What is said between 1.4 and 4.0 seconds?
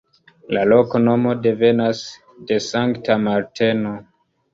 devenas de Sankta Marteno.